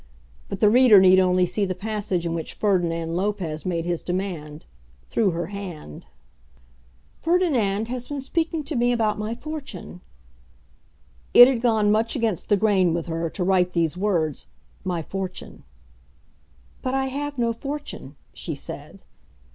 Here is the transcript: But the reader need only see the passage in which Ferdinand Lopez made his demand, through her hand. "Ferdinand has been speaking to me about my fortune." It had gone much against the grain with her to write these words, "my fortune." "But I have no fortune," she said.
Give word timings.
But 0.49 0.61
the 0.61 0.69
reader 0.71 0.99
need 0.99 1.19
only 1.19 1.45
see 1.45 1.63
the 1.63 1.75
passage 1.75 2.25
in 2.25 2.33
which 2.33 2.55
Ferdinand 2.55 3.15
Lopez 3.15 3.67
made 3.67 3.85
his 3.85 4.01
demand, 4.01 4.65
through 5.11 5.29
her 5.29 5.45
hand. 5.53 6.07
"Ferdinand 7.19 7.87
has 7.87 8.07
been 8.07 8.19
speaking 8.19 8.63
to 8.63 8.75
me 8.75 8.91
about 8.93 9.19
my 9.19 9.35
fortune." 9.35 10.01
It 11.35 11.47
had 11.47 11.61
gone 11.61 11.91
much 11.91 12.15
against 12.15 12.49
the 12.49 12.57
grain 12.57 12.95
with 12.95 13.05
her 13.05 13.29
to 13.29 13.43
write 13.43 13.73
these 13.73 13.95
words, 13.95 14.47
"my 14.83 15.03
fortune." 15.03 15.61
"But 16.81 16.95
I 16.95 17.05
have 17.05 17.37
no 17.37 17.53
fortune," 17.53 18.15
she 18.33 18.55
said. 18.55 19.03